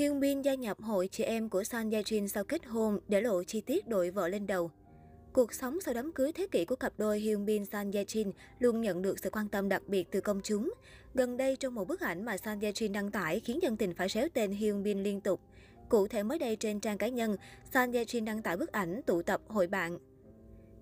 [0.00, 3.20] Hyun Bin gia nhập hội chị em của Son Ye Jin sau kết hôn để
[3.20, 4.70] lộ chi tiết đội vợ lên đầu.
[5.32, 8.32] Cuộc sống sau đám cưới thế kỷ của cặp đôi Hyun Bin Son Ye Jin
[8.58, 10.74] luôn nhận được sự quan tâm đặc biệt từ công chúng.
[11.14, 13.94] Gần đây trong một bức ảnh mà Son Ye Jin đăng tải khiến dân tình
[13.94, 15.40] phải xéo tên Hyun Bin liên tục.
[15.88, 17.36] Cụ thể mới đây trên trang cá nhân,
[17.74, 19.98] Son Ye Jin đăng tải bức ảnh tụ tập hội bạn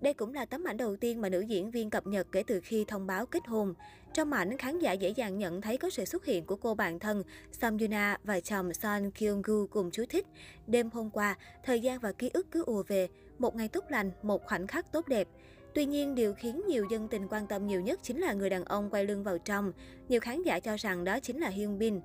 [0.01, 2.59] đây cũng là tấm ảnh đầu tiên mà nữ diễn viên cập nhật kể từ
[2.63, 3.73] khi thông báo kết hôn.
[4.13, 6.99] Trong ảnh, khán giả dễ dàng nhận thấy có sự xuất hiện của cô bạn
[6.99, 10.25] thân Sam Yuna và chồng Son Kyung Gu cùng chú thích.
[10.67, 13.07] Đêm hôm qua, thời gian và ký ức cứ ùa về,
[13.39, 15.27] một ngày tốt lành, một khoảnh khắc tốt đẹp.
[15.73, 18.65] Tuy nhiên, điều khiến nhiều dân tình quan tâm nhiều nhất chính là người đàn
[18.65, 19.71] ông quay lưng vào trong.
[20.09, 21.99] Nhiều khán giả cho rằng đó chính là Hyun Bin.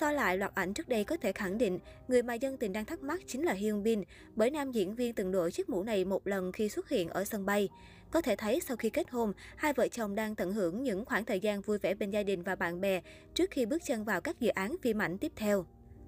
[0.00, 2.84] So lại loạt ảnh trước đây có thể khẳng định, người mà dân tình đang
[2.84, 4.02] thắc mắc chính là Hyun Bin,
[4.34, 7.24] bởi nam diễn viên từng đội chiếc mũ này một lần khi xuất hiện ở
[7.24, 7.68] sân bay.
[8.10, 11.24] Có thể thấy sau khi kết hôn, hai vợ chồng đang tận hưởng những khoảng
[11.24, 13.00] thời gian vui vẻ bên gia đình và bạn bè
[13.34, 15.66] trước khi bước chân vào các dự án phim ảnh tiếp theo.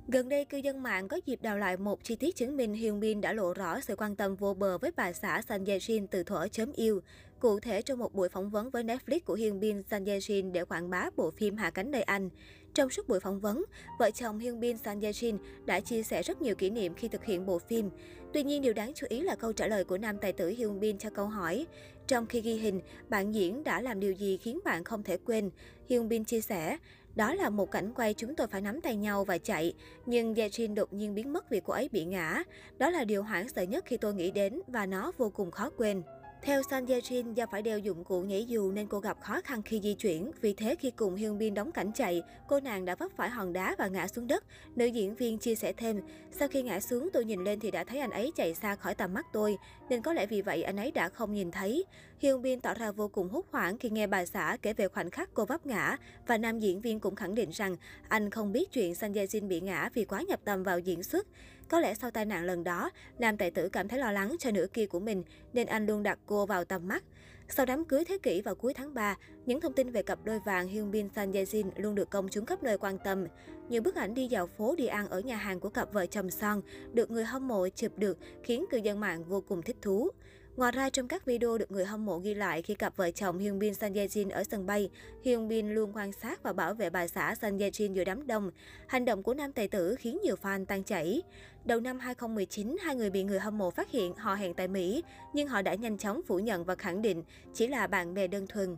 [0.08, 3.00] Gần đây, cư dân mạng có dịp đào lại một chi tiết chứng minh Hyun
[3.00, 6.06] Bin đã lộ rõ sự quan tâm vô bờ với bà xã San Ye Shin
[6.06, 7.00] từ thuở chớm yêu.
[7.40, 10.52] Cụ thể, trong một buổi phỏng vấn với Netflix của Hyun Bin, San Ye Shin
[10.52, 12.30] để quảng bá bộ phim Hạ cánh nơi Anh.
[12.76, 13.64] Trong suốt buổi phỏng vấn,
[13.98, 17.08] vợ chồng Hyun Bin San Ye Jin đã chia sẻ rất nhiều kỷ niệm khi
[17.08, 17.90] thực hiện bộ phim.
[18.32, 20.80] Tuy nhiên, điều đáng chú ý là câu trả lời của nam tài tử Hyun
[20.80, 21.66] Bin cho câu hỏi.
[22.06, 25.50] Trong khi ghi hình, bạn diễn đã làm điều gì khiến bạn không thể quên?
[25.88, 26.78] Hyun Bin chia sẻ,
[27.14, 29.74] đó là một cảnh quay chúng tôi phải nắm tay nhau và chạy,
[30.06, 32.42] nhưng Yejin đột nhiên biến mất vì cô ấy bị ngã.
[32.78, 35.70] Đó là điều hoảng sợ nhất khi tôi nghĩ đến và nó vô cùng khó
[35.76, 36.02] quên.
[36.46, 39.40] Theo San Ye Jin, do phải đeo dụng cụ nhảy dù nên cô gặp khó
[39.44, 40.30] khăn khi di chuyển.
[40.40, 43.52] Vì thế khi cùng Hyun Bin đóng cảnh chạy, cô nàng đã vấp phải hòn
[43.52, 44.44] đá và ngã xuống đất.
[44.76, 47.84] Nữ diễn viên chia sẻ thêm, sau khi ngã xuống tôi nhìn lên thì đã
[47.84, 50.76] thấy anh ấy chạy xa khỏi tầm mắt tôi, nên có lẽ vì vậy anh
[50.76, 51.84] ấy đã không nhìn thấy.
[52.18, 55.10] Hyun Bin tỏ ra vô cùng hốt hoảng khi nghe bà xã kể về khoảnh
[55.10, 57.76] khắc cô vấp ngã và nam diễn viên cũng khẳng định rằng
[58.08, 61.02] anh không biết chuyện Sang Ye Jin bị ngã vì quá nhập tâm vào diễn
[61.02, 61.26] xuất.
[61.68, 64.50] Có lẽ sau tai nạn lần đó, nam tài tử cảm thấy lo lắng cho
[64.50, 65.22] nửa kia của mình
[65.52, 67.04] nên anh luôn đặt cô vào tầm mắt.
[67.48, 69.16] Sau đám cưới thế kỷ vào cuối tháng 3,
[69.46, 72.28] những thông tin về cặp đôi vàng Hyun Bin Sang Ye Jin luôn được công
[72.28, 73.24] chúng khắp nơi quan tâm.
[73.68, 76.30] Nhiều bức ảnh đi dạo phố đi ăn ở nhà hàng của cặp vợ chồng
[76.30, 76.62] Son
[76.92, 80.10] được người hâm mộ chụp được khiến cư dân mạng vô cùng thích thú.
[80.56, 83.38] Ngoài ra, trong các video được người hâm mộ ghi lại khi cặp vợ chồng
[83.38, 84.90] Hyun Bin San Ye Jin ở sân bay,
[85.22, 88.26] Hyun Bin luôn quan sát và bảo vệ bà xã San Ye Jin giữa đám
[88.26, 88.50] đông.
[88.86, 91.22] Hành động của nam tài tử khiến nhiều fan tan chảy.
[91.64, 95.02] Đầu năm 2019, hai người bị người hâm mộ phát hiện họ hẹn tại Mỹ,
[95.32, 97.22] nhưng họ đã nhanh chóng phủ nhận và khẳng định
[97.54, 98.76] chỉ là bạn bè đơn thuần.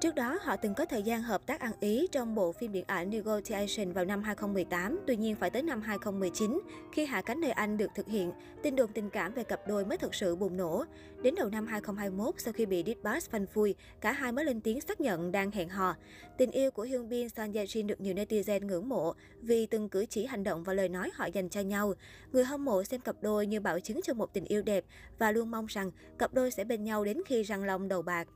[0.00, 2.84] Trước đó, họ từng có thời gian hợp tác ăn ý trong bộ phim điện
[2.86, 6.60] ảnh Negotiation vào năm 2018, tuy nhiên phải tới năm 2019,
[6.92, 8.32] khi Hạ cánh nơi Anh được thực hiện,
[8.62, 10.84] tin đồn tình cảm về cặp đôi mới thực sự bùng nổ.
[11.22, 14.80] Đến đầu năm 2021, sau khi bị Ditbus phanh phui, cả hai mới lên tiếng
[14.80, 15.94] xác nhận đang hẹn hò.
[16.36, 19.88] Tình yêu của Hyun Bin Son Ye Jin được nhiều netizen ngưỡng mộ vì từng
[19.88, 21.94] cử chỉ hành động và lời nói họ dành cho nhau.
[22.32, 24.84] Người hâm mộ xem cặp đôi như bảo chứng cho một tình yêu đẹp
[25.18, 28.28] và luôn mong rằng cặp đôi sẽ bên nhau đến khi răng long đầu bạc.